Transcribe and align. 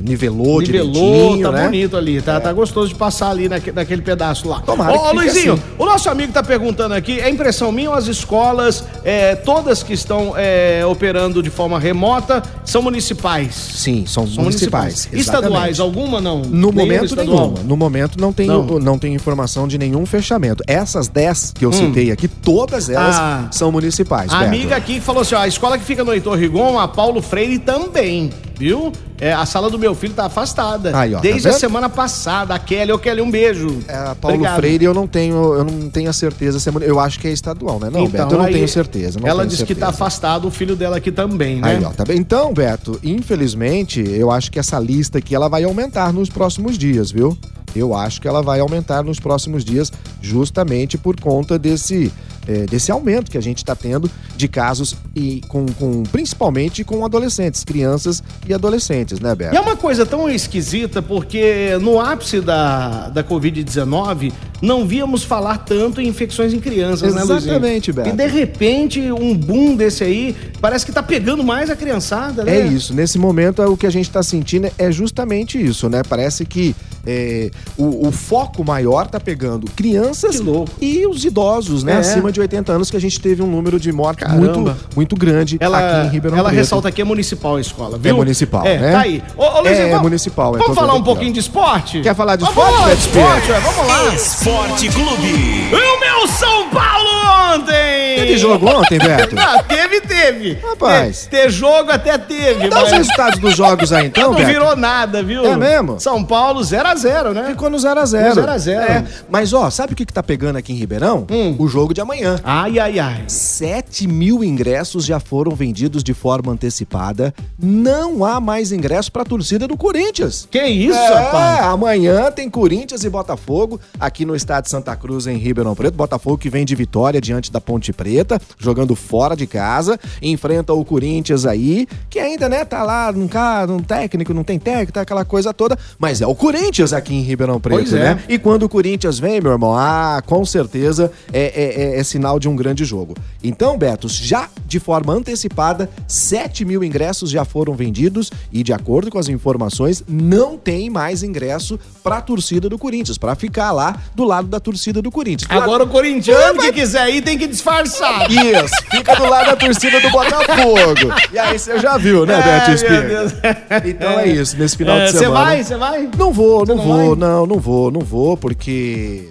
nivelou, 0.02 0.60
nivelou 0.62 1.38
tá 1.42 1.52
né? 1.52 1.64
bonito 1.64 1.98
ali, 1.98 2.22
tá, 2.22 2.36
é. 2.36 2.40
tá 2.40 2.50
gostoso 2.50 2.88
de 2.88 2.94
passar 2.94 3.30
ali 3.30 3.46
naque, 3.46 3.70
naquele 3.70 4.00
pedaço 4.00 4.48
lá. 4.48 4.60
Tomara 4.60 4.98
Ô, 4.98 5.12
Luizinho, 5.12 5.52
assim. 5.52 5.62
o 5.78 5.84
nosso 5.84 6.08
amigo 6.08 6.32
tá 6.32 6.42
perguntando 6.42 6.94
aqui, 6.94 7.20
é 7.20 7.28
impressão 7.28 7.70
minha 7.70 7.90
ou 7.90 7.96
as 7.96 8.06
escolas, 8.06 8.82
é, 9.04 9.34
todas 9.34 9.82
que 9.82 9.92
estão 9.92 10.32
é, 10.34 10.82
operando 10.86 11.42
de 11.42 11.50
forma 11.50 11.78
remota, 11.78 12.42
são 12.64 12.80
municipais? 12.80 13.54
Sim, 13.54 14.06
são, 14.06 14.26
são 14.26 14.44
municipais. 14.44 15.08
municipais. 15.10 15.20
Estaduais, 15.20 15.78
alguma 15.78 16.22
não? 16.22 16.40
No 16.40 16.72
momento 16.72 17.14
nenhuma. 17.14 17.60
No 17.64 17.76
momento 17.76 18.18
não 18.18 18.32
tenho, 18.32 18.62
não. 18.64 18.78
não 18.78 18.98
tenho 18.98 19.14
informação 19.14 19.68
de 19.68 19.76
nenhum 19.76 20.06
fechamento. 20.06 20.64
Essas 20.66 21.06
10 21.06 21.52
que 21.52 21.66
eu 21.66 21.68
hum. 21.68 21.72
citei 21.72 22.10
aqui, 22.10 22.28
todas 22.28 22.88
elas 22.88 23.16
ah. 23.16 23.48
são 23.50 23.70
municipais. 23.70 24.32
A 24.32 24.40
amiga 24.40 24.74
aqui 24.74 25.00
falou 25.00 25.17
assim: 25.20 25.34
ó, 25.34 25.38
a 25.38 25.48
escola 25.48 25.78
que 25.78 25.84
fica 25.84 26.04
no 26.04 26.12
Heitor 26.12 26.36
Rigon, 26.36 26.78
a 26.78 26.88
Paulo 26.88 27.20
Freire 27.22 27.58
também 27.58 28.30
viu? 28.58 28.92
É, 29.20 29.32
a 29.32 29.46
sala 29.46 29.70
do 29.70 29.78
meu 29.78 29.94
filho 29.94 30.12
tá 30.14 30.26
afastada. 30.26 30.96
Aí, 30.96 31.14
ó, 31.14 31.16
tá 31.16 31.22
Desde 31.22 31.44
tá 31.44 31.50
a 31.50 31.52
semana 31.52 31.88
passada. 31.88 32.54
A 32.54 32.58
Kelly, 32.58 32.92
ô 32.92 32.98
Kelly, 32.98 33.20
um 33.20 33.30
beijo. 33.30 33.78
É, 33.86 34.14
Paulo 34.14 34.36
Obrigado. 34.36 34.56
Freire, 34.56 34.84
eu 34.84 34.94
não 34.94 35.06
tenho, 35.06 35.54
eu 35.54 35.64
não 35.64 35.88
tenho 35.88 36.10
a 36.10 36.12
certeza. 36.12 36.58
Eu 36.82 37.00
acho 37.00 37.18
que 37.18 37.28
é 37.28 37.32
estadual, 37.32 37.78
né? 37.78 37.88
Não, 37.90 38.04
então, 38.04 38.10
Beto, 38.10 38.34
eu 38.34 38.38
não 38.38 38.44
aí, 38.44 38.54
tenho 38.54 38.68
certeza. 38.68 39.18
Não 39.20 39.28
ela 39.28 39.46
disse 39.46 39.64
que 39.64 39.74
tá 39.74 39.88
afastado 39.88 40.46
o 40.46 40.50
filho 40.50 40.76
dela 40.76 40.96
aqui 40.96 41.10
também, 41.12 41.60
né? 41.60 41.76
Aí, 41.76 41.84
ó, 41.84 41.90
tá 41.90 42.04
bem. 42.04 42.18
Então, 42.18 42.52
Beto, 42.52 42.98
infelizmente, 43.02 44.00
eu 44.00 44.30
acho 44.30 44.50
que 44.50 44.58
essa 44.58 44.78
lista 44.78 45.18
aqui 45.18 45.34
ela 45.34 45.48
vai 45.48 45.64
aumentar 45.64 46.12
nos 46.12 46.28
próximos 46.28 46.76
dias, 46.76 47.10
viu? 47.10 47.36
Eu 47.74 47.94
acho 47.94 48.20
que 48.20 48.26
ela 48.26 48.42
vai 48.42 48.60
aumentar 48.60 49.04
nos 49.04 49.20
próximos 49.20 49.64
dias, 49.64 49.92
justamente 50.20 50.96
por 50.96 51.20
conta 51.20 51.58
desse 51.58 52.12
é, 52.48 52.64
desse 52.64 52.90
aumento 52.90 53.30
que 53.30 53.36
a 53.36 53.42
gente 53.42 53.58
está 53.58 53.76
tendo 53.76 54.10
de 54.38 54.46
casos 54.46 54.96
e 55.14 55.42
com, 55.48 55.66
com, 55.66 56.04
principalmente 56.04 56.84
com 56.84 57.04
adolescentes, 57.04 57.64
crianças 57.64 58.22
e 58.46 58.54
adolescentes, 58.54 59.18
né, 59.18 59.34
Beto? 59.34 59.52
E 59.52 59.58
é 59.58 59.60
uma 59.60 59.76
coisa 59.76 60.06
tão 60.06 60.30
esquisita 60.30 61.02
porque 61.02 61.76
no 61.80 62.00
ápice 62.00 62.40
da, 62.40 63.08
da 63.08 63.24
Covid-19 63.24 64.32
não 64.60 64.86
víamos 64.86 65.22
falar 65.22 65.58
tanto 65.58 66.00
em 66.00 66.08
infecções 66.08 66.52
em 66.52 66.60
crianças, 66.60 67.14
né, 67.14 67.22
Luizinho? 67.22 67.52
Exatamente, 67.52 67.92
Beto. 67.92 68.08
E 68.08 68.12
de 68.12 68.26
repente, 68.26 69.12
um 69.12 69.34
boom 69.34 69.76
desse 69.76 70.02
aí, 70.02 70.34
parece 70.60 70.84
que 70.84 70.92
tá 70.92 71.02
pegando 71.02 71.44
mais 71.44 71.70
a 71.70 71.76
criançada, 71.76 72.44
né? 72.44 72.60
É 72.60 72.66
isso. 72.66 72.92
Nesse 72.92 73.18
momento, 73.18 73.62
o 73.62 73.76
que 73.76 73.86
a 73.86 73.90
gente 73.90 74.10
tá 74.10 74.22
sentindo 74.22 74.68
é 74.76 74.90
justamente 74.90 75.62
isso, 75.62 75.88
né? 75.88 76.02
Parece 76.08 76.44
que 76.44 76.74
é, 77.06 77.50
o, 77.76 78.08
o, 78.08 78.12
foco 78.12 78.64
maior 78.64 79.06
tá 79.06 79.18
pegando 79.18 79.70
crianças 79.70 80.42
e 80.80 81.06
os 81.06 81.24
idosos, 81.24 81.82
né? 81.82 81.92
É. 81.92 81.96
Acima 81.98 82.30
de 82.30 82.40
80 82.40 82.72
anos, 82.72 82.90
que 82.90 82.96
a 82.96 83.00
gente 83.00 83.20
teve 83.20 83.42
um 83.42 83.46
número 83.46 83.78
de 83.78 83.90
mortes 83.92 84.30
muito, 84.32 84.76
muito 84.94 85.16
grande 85.16 85.56
ela, 85.60 85.78
aqui 85.78 86.08
em 86.08 86.10
Ribeirão 86.10 86.36
Ela 86.36 86.48
Preto. 86.48 86.60
ressalta 86.60 86.92
que 86.92 87.00
é 87.00 87.04
municipal 87.04 87.56
a 87.56 87.60
escola, 87.60 87.96
viu? 87.96 88.10
É 88.10 88.14
municipal, 88.14 88.66
é, 88.66 88.78
né? 88.78 88.92
Tá 88.92 89.00
aí. 89.00 89.22
Ô, 89.36 89.42
ô 89.42 89.60
Luiz, 89.62 89.78
é, 89.78 89.88
vamos, 89.88 90.02
municipal. 90.02 90.52
Vamos 90.52 90.74
falar 90.74 90.94
um 90.94 91.02
pouquinho 91.02 91.32
de 91.32 91.40
esporte? 91.40 92.00
Quer 92.02 92.14
falar 92.14 92.36
de 92.36 92.44
vamos 92.44 92.58
esporte, 92.58 92.82
lá, 92.82 92.92
esporte, 92.92 93.52
é, 93.52 93.60
vamos 93.60 93.86
lá. 93.86 94.14
Esporte 94.14 94.47
Clube. 94.48 95.68
O 95.72 96.00
meu 96.00 96.26
São 96.26 96.70
Paulo 96.70 97.17
ontem! 97.54 98.16
Teve 98.16 98.36
jogo 98.36 98.66
ontem, 98.66 98.98
Beto? 98.98 99.34
Não, 99.36 99.62
teve, 99.64 100.00
teve. 100.00 100.58
Rapaz. 100.62 101.26
Ter, 101.26 101.42
ter 101.42 101.50
jogo 101.50 101.90
até 101.90 102.18
teve. 102.18 102.68
Dá 102.68 102.76
mas... 102.76 102.86
os 102.86 102.98
resultados 102.98 103.40
dos 103.40 103.56
jogos 103.56 103.92
aí, 103.92 104.06
então, 104.06 104.30
Não 104.32 104.34
Beto? 104.34 104.48
virou 104.48 104.76
nada, 104.76 105.22
viu? 105.22 105.44
É 105.44 105.56
mesmo? 105.56 106.00
São 106.00 106.24
Paulo 106.24 106.60
0x0, 106.60 107.32
né? 107.32 107.46
Ficou 107.50 107.70
no 107.70 107.76
0x0. 107.76 108.34
0x0. 108.34 108.70
É. 108.70 109.04
Mas, 109.28 109.52
ó, 109.52 109.70
sabe 109.70 109.92
o 109.92 109.96
que, 109.96 110.04
que 110.04 110.12
tá 110.12 110.22
pegando 110.22 110.56
aqui 110.56 110.72
em 110.72 110.76
Ribeirão? 110.76 111.26
Hum. 111.30 111.56
O 111.58 111.68
jogo 111.68 111.94
de 111.94 112.00
amanhã. 112.00 112.40
Ai, 112.44 112.78
ai, 112.78 112.98
ai. 112.98 113.24
7 113.26 114.06
mil 114.06 114.42
ingressos 114.44 115.04
já 115.04 115.20
foram 115.20 115.54
vendidos 115.54 116.02
de 116.02 116.14
forma 116.14 116.52
antecipada. 116.52 117.34
Não 117.58 118.24
há 118.24 118.40
mais 118.40 118.72
ingresso 118.72 119.10
pra 119.12 119.24
torcida 119.24 119.66
do 119.66 119.76
Corinthians. 119.76 120.48
Que 120.50 120.64
isso, 120.64 120.98
é, 120.98 121.14
rapaz? 121.14 121.66
Amanhã 121.66 122.30
tem 122.30 122.48
Corinthians 122.50 123.04
e 123.04 123.10
Botafogo 123.10 123.80
aqui 123.98 124.24
no 124.24 124.34
estádio 124.34 124.70
Santa 124.70 124.94
Cruz, 124.96 125.26
em 125.26 125.36
Ribeirão 125.36 125.74
Preto. 125.74 125.94
Botafogo 125.94 126.38
que 126.38 126.50
vem 126.50 126.64
de 126.64 126.74
vitória 126.74 127.20
diante 127.20 127.37
da 127.46 127.60
Ponte 127.60 127.92
Preta, 127.92 128.40
jogando 128.58 128.96
fora 128.96 129.36
de 129.36 129.46
casa. 129.46 129.98
Enfrenta 130.20 130.72
o 130.72 130.84
Corinthians 130.84 131.46
aí, 131.46 131.86
que 132.10 132.18
ainda, 132.18 132.48
né, 132.48 132.64
tá 132.64 132.82
lá, 132.82 133.12
num, 133.12 133.28
cara, 133.28 133.66
num 133.68 133.78
técnico, 133.80 134.34
não 134.34 134.42
tem 134.42 134.58
técnico, 134.58 134.92
tá 134.92 135.02
aquela 135.02 135.24
coisa 135.24 135.54
toda. 135.54 135.78
Mas 135.98 136.20
é 136.20 136.26
o 136.26 136.34
Corinthians 136.34 136.92
aqui 136.92 137.14
em 137.14 137.22
Ribeirão 137.22 137.60
Preto, 137.60 137.78
Pois 137.78 137.92
né? 137.92 138.20
é. 138.28 138.32
E 138.34 138.38
quando 138.38 138.64
o 138.64 138.68
Corinthians 138.68 139.18
vem, 139.18 139.40
meu 139.40 139.52
irmão, 139.52 139.74
ah, 139.74 140.20
com 140.26 140.44
certeza 140.44 141.12
é, 141.32 141.40
é- 141.40 141.82
é- 141.96 142.00
é 142.00 142.04
sinal 142.04 142.38
de 142.40 142.48
um 142.48 142.56
grande 142.56 142.84
jogo. 142.84 143.14
Então, 143.44 143.78
Betos, 143.78 144.14
já 144.16 144.48
de 144.66 144.80
forma 144.80 145.12
antecipada, 145.12 145.88
7 146.06 146.64
mil 146.64 146.82
ingressos 146.82 147.30
já 147.30 147.44
foram 147.44 147.74
vendidos 147.74 148.30
e, 148.52 148.62
de 148.62 148.72
acordo 148.72 149.10
com 149.10 149.18
as 149.18 149.28
informações, 149.28 150.02
não 150.08 150.56
tem 150.58 150.90
mais 150.90 151.22
ingresso 151.22 151.78
pra 152.02 152.20
torcida 152.20 152.68
do 152.68 152.78
Corinthians, 152.78 153.18
pra 153.18 153.34
ficar 153.34 153.72
lá 153.72 153.96
do 154.14 154.24
lado 154.24 154.48
da 154.48 154.58
torcida 154.58 155.00
do 155.02 155.10
Corinthians. 155.10 155.50
Agora 155.50 155.84
o 155.84 155.88
corintiano 155.88 156.60
que 156.60 156.72
quiser 156.72 157.08
ir 157.10 157.20
tem 157.28 157.38
que 157.38 157.46
disfarçar. 157.46 158.30
Isso, 158.30 158.74
fica 158.90 159.14
do 159.14 159.28
lado 159.28 159.46
da 159.50 159.56
torcida 159.56 160.00
do 160.00 160.10
Botafogo. 160.10 161.12
E 161.32 161.38
aí 161.38 161.58
você 161.58 161.78
já 161.78 161.98
viu, 161.98 162.24
né, 162.24 162.34
Ai, 162.36 162.42
Beto 162.42 162.70
Espírito? 162.70 163.88
Então 163.88 164.18
é 164.20 164.26
isso, 164.28 164.56
nesse 164.56 164.76
final 164.76 164.96
É, 164.96 165.04
de 165.06 165.12
Você 165.12 165.18
semana. 165.18 165.44
vai? 165.44 165.62
Você 165.62 165.76
vai? 165.76 166.08
Não 166.16 166.32
vou, 166.32 166.64
não, 166.66 166.74
não 166.76 166.84
vou, 166.84 166.96
vai? 167.16 167.28
não, 167.28 167.46
não 167.46 167.58
vou, 167.58 167.90
não 167.90 168.00
vou, 168.00 168.36
porque. 168.36 169.28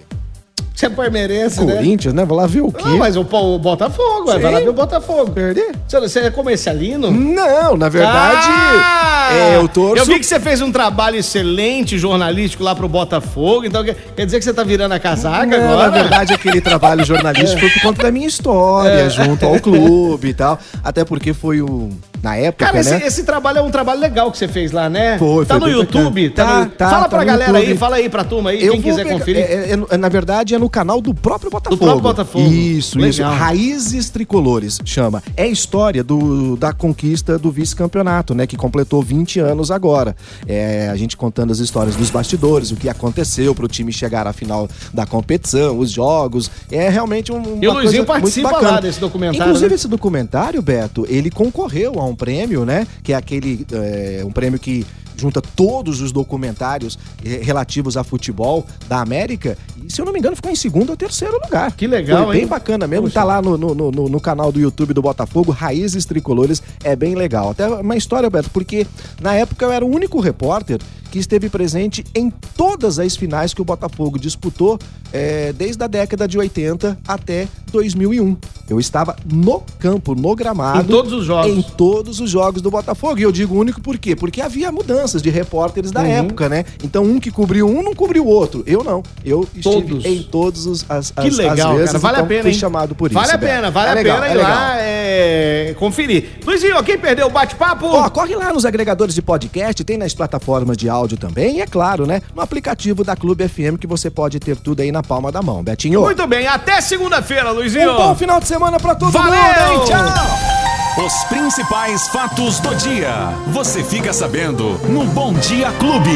Você 0.78 0.86
é 0.86 0.90
palmeirense, 0.90 1.64
né? 1.64 1.74
Corinthians, 1.74 2.14
né? 2.14 2.24
Vou 2.24 2.38
lá 2.38 2.46
ver 2.46 2.60
o 2.60 2.70
quê? 2.70 2.84
Não, 2.84 2.98
mas 2.98 3.16
o, 3.16 3.22
o 3.22 3.58
Botafogo, 3.58 4.26
vai 4.26 4.40
lá 4.40 4.60
ver 4.60 4.68
o 4.68 4.72
Botafogo. 4.72 5.32
Perder? 5.32 5.72
Você, 5.88 5.98
você 5.98 6.20
é 6.20 6.30
comercialino? 6.30 7.10
Não, 7.10 7.76
na 7.76 7.88
verdade, 7.88 8.46
Ah! 8.48 9.28
é, 9.32 9.56
eu 9.56 9.66
torço. 9.66 9.96
Eu 10.00 10.06
vi 10.06 10.20
que 10.20 10.24
você 10.24 10.38
fez 10.38 10.62
um 10.62 10.70
trabalho 10.70 11.16
excelente 11.16 11.98
jornalístico 11.98 12.62
lá 12.62 12.76
pro 12.76 12.88
Botafogo, 12.88 13.64
então 13.64 13.82
quer, 13.82 13.96
dizer 14.24 14.38
que 14.38 14.44
você 14.44 14.54
tá 14.54 14.62
virando 14.62 14.92
a 14.92 15.00
casaca 15.00 15.46
Não, 15.58 15.64
agora? 15.72 15.90
Na 15.90 15.98
verdade, 15.98 16.32
aquele 16.34 16.60
trabalho 16.60 17.04
jornalístico 17.04 17.58
foi 17.58 17.70
por 17.70 17.82
conta 17.82 18.02
da 18.04 18.12
minha 18.12 18.28
história, 18.28 18.88
É. 19.00 19.10
junto 19.10 19.44
ao 19.46 19.58
clube 19.58 20.28
e 20.28 20.34
tal. 20.34 20.60
Até 20.84 21.04
porque 21.04 21.34
foi 21.34 21.60
o. 21.60 21.90
Na 22.22 22.36
época, 22.36 22.66
Cara, 22.66 22.80
esse, 22.80 22.90
né? 22.90 23.00
esse 23.06 23.22
trabalho 23.24 23.58
é 23.58 23.62
um 23.62 23.70
trabalho 23.70 24.00
legal 24.00 24.30
que 24.32 24.38
você 24.38 24.48
fez 24.48 24.72
lá, 24.72 24.88
né? 24.90 25.18
Foi, 25.18 25.46
Tá 25.46 25.58
foi 25.58 25.70
no 25.70 25.76
YouTube? 25.78 26.30
Tá 26.30 26.60
no- 26.60 26.66
Tá, 26.66 26.76
tá, 26.86 26.90
fala 26.90 27.02
tá 27.04 27.08
pra 27.08 27.24
galera 27.24 27.56
aí, 27.58 27.64
YouTube. 27.64 27.78
fala 27.78 27.96
aí 27.96 28.08
pra 28.08 28.24
turma 28.24 28.50
aí, 28.50 28.64
Eu 28.64 28.72
quem 28.72 28.82
quiser 28.82 29.04
pegar- 29.04 29.18
conferir. 29.18 29.42
é- 29.42 29.70
é- 29.72 29.78
é- 29.90 29.96
na 29.96 30.08
verdade, 30.08 30.54
é 30.54 30.58
no 30.58 30.68
canal 30.68 31.00
do 31.00 31.14
próprio 31.14 31.50
Botafogo. 31.50 31.80
próprio 31.82 32.02
Botafogo. 32.02 32.44
Isso, 32.44 32.98
isso. 32.98 32.98
Legal. 32.98 33.32
Raízes 33.34 34.10
Tricolores 34.10 34.78
chama. 34.84 35.22
É 35.36 35.44
a 35.44 35.46
história 35.46 36.02
do, 36.02 36.56
da 36.56 36.72
conquista 36.72 37.38
do 37.38 37.50
vice-campeonato, 37.52 38.34
né? 38.34 38.46
Que 38.46 38.56
completou 38.56 39.00
20 39.02 39.38
anos 39.38 39.70
agora. 39.70 40.16
É, 40.46 40.88
a 40.90 40.96
gente 40.96 41.16
contando 41.16 41.52
as 41.52 41.58
histórias 41.60 41.94
dos 41.96 42.10
bastidores, 42.10 42.70
o 42.70 42.76
que 42.76 42.88
aconteceu 42.88 43.54
pro 43.54 43.68
time 43.68 43.92
chegar 43.92 44.26
à 44.26 44.32
final 44.32 44.68
da 44.92 45.06
competição, 45.06 45.78
os 45.78 45.90
jogos. 45.90 46.50
É 46.70 46.88
realmente 46.88 47.32
um. 47.32 47.58
E 47.62 47.68
o 47.68 47.72
Luizinho 47.74 48.04
participa 48.04 48.58
lá 48.60 48.80
desse 48.80 48.98
documentário, 49.00 49.42
Inclusive, 49.50 49.68
né? 49.70 49.74
esse 49.76 49.88
documentário, 49.88 50.60
Beto, 50.62 51.06
ele 51.08 51.30
concorreu 51.30 51.98
a 52.00 52.07
um 52.08 52.16
prêmio, 52.16 52.64
né? 52.64 52.86
Que 53.02 53.12
é 53.12 53.16
aquele. 53.16 53.66
é, 53.72 54.22
um 54.24 54.30
prêmio 54.32 54.58
que 54.58 54.84
junta 55.16 55.42
todos 55.42 56.00
os 56.00 56.12
documentários 56.12 56.96
relativos 57.42 57.96
a 57.96 58.04
futebol 58.04 58.64
da 58.88 59.00
América. 59.00 59.58
E, 59.84 59.92
se 59.92 60.00
eu 60.00 60.04
não 60.04 60.12
me 60.12 60.20
engano, 60.20 60.36
ficou 60.36 60.48
em 60.50 60.54
segundo 60.54 60.90
ou 60.90 60.96
terceiro 60.96 61.34
lugar. 61.42 61.72
Que 61.72 61.88
legal, 61.88 62.26
Foi 62.26 62.34
bem 62.34 62.42
hein? 62.42 62.48
bacana 62.48 62.86
mesmo. 62.86 63.04
Poxa. 63.06 63.14
Tá 63.14 63.24
lá 63.24 63.42
no, 63.42 63.58
no, 63.58 63.74
no- 63.74 64.08
no 64.08 64.20
canal 64.20 64.52
do 64.52 64.60
YouTube 64.60 64.94
do 64.94 65.02
Botafogo, 65.02 65.50
Raízes 65.50 66.04
Tricolores. 66.04 66.62
É 66.84 66.94
bem 66.94 67.16
legal. 67.16 67.50
Até 67.50 67.66
uma 67.66 67.96
história, 67.96 68.30
Beto, 68.30 68.48
porque 68.50 68.86
na 69.20 69.34
época 69.34 69.64
eu 69.64 69.72
era 69.72 69.84
o 69.84 69.88
único 69.92 70.20
repórter 70.20 70.78
que 71.10 71.18
esteve 71.18 71.48
presente 71.48 72.04
em 72.14 72.30
todas 72.56 72.98
as 72.98 73.16
finais 73.16 73.54
que 73.54 73.60
o 73.62 73.64
Botafogo 73.64 74.18
disputou 74.18 74.78
eh, 75.12 75.52
desde 75.56 75.82
a 75.82 75.86
década 75.86 76.28
de 76.28 76.36
80 76.38 76.98
até 77.06 77.48
2001. 77.72 78.36
Eu 78.68 78.78
estava 78.78 79.16
no 79.30 79.62
campo, 79.78 80.14
no 80.14 80.34
gramado. 80.36 80.80
Em 80.80 80.84
todos 80.84 81.12
os 81.12 81.24
jogos. 81.24 81.50
Em 81.50 81.62
todos 81.62 82.20
os 82.20 82.28
jogos 82.30 82.60
do 82.60 82.70
Botafogo. 82.70 83.18
E 83.18 83.22
eu 83.22 83.32
digo 83.32 83.54
único 83.58 83.80
por 83.80 83.96
quê? 83.96 84.14
Porque 84.14 84.40
havia 84.42 84.70
mudanças 84.70 85.22
de 85.22 85.30
repórteres 85.30 85.90
da 85.90 86.00
Uhum. 86.02 86.06
época, 86.06 86.48
né? 86.48 86.64
Então 86.84 87.02
um 87.04 87.18
que 87.18 87.30
cobriu 87.30 87.66
um 87.66 87.82
não 87.82 87.94
cobriu 87.94 88.24
o 88.24 88.28
outro. 88.28 88.62
Eu 88.66 88.84
não. 88.84 89.02
Eu 89.24 89.42
estive 89.54 89.62
Todos. 89.62 90.04
em 90.04 90.22
todos 90.22 90.66
os 90.66 90.84
as, 90.90 91.10
Que 91.10 91.28
as, 91.28 91.36
legal, 91.36 91.70
as 91.72 91.76
vezes, 91.76 91.86
cara. 91.92 91.98
Vale 91.98 92.14
então 92.16 92.24
a 92.24 92.28
pena, 92.28 92.42
fui 92.42 92.50
hein? 92.52 92.58
chamado 92.58 92.94
por 92.94 93.10
isso. 93.10 93.18
Vale 93.18 93.32
a 93.32 93.36
Beto. 93.38 93.52
pena, 93.54 93.70
vale 93.70 93.88
É 93.88 93.90
a 93.92 93.94
legal, 93.94 94.16
pena 94.20 94.26
é 94.26 94.30
ir 94.30 94.36
legal. 94.36 94.50
lá 94.50 94.76
é, 95.18 95.74
conferir. 95.78 96.38
Luizinho, 96.46 96.82
quem 96.84 96.98
perdeu 96.98 97.26
o 97.26 97.30
bate-papo? 97.30 97.86
Ó, 97.86 98.08
corre 98.10 98.36
lá 98.36 98.52
nos 98.52 98.64
agregadores 98.64 99.14
de 99.14 99.22
podcast, 99.22 99.82
tem 99.84 99.98
nas 99.98 100.14
plataformas 100.14 100.76
de 100.76 100.88
áudio 100.88 101.16
também, 101.18 101.56
e 101.56 101.60
é 101.60 101.66
claro, 101.66 102.06
né? 102.06 102.22
No 102.34 102.40
aplicativo 102.40 103.02
da 103.02 103.16
Clube 103.16 103.48
FM 103.48 103.78
que 103.80 103.86
você 103.86 104.10
pode 104.10 104.38
ter 104.38 104.56
tudo 104.56 104.80
aí 104.80 104.92
na 104.92 105.02
palma 105.02 105.32
da 105.32 105.42
mão, 105.42 105.62
Betinho. 105.62 106.00
Muito 106.00 106.26
bem, 106.26 106.46
até 106.46 106.80
segunda-feira, 106.80 107.50
Luizinho. 107.50 107.92
Um 107.92 107.96
bom 107.96 108.14
final 108.14 108.40
de 108.40 108.46
semana 108.46 108.78
pra 108.78 108.94
todo 108.94 109.10
Valeu! 109.10 109.32
mundo, 109.32 109.72
hein? 109.72 109.80
Tchau! 109.86 111.04
Os 111.04 111.24
principais 111.24 112.08
fatos 112.08 112.58
do 112.58 112.74
dia. 112.74 113.32
Você 113.52 113.84
fica 113.84 114.12
sabendo 114.12 114.70
no 114.88 115.04
Bom 115.04 115.32
Dia 115.34 115.70
Clube. 115.78 116.10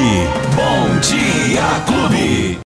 Bom 0.56 0.99
Dia 1.00 1.62
Clube. 1.87 2.59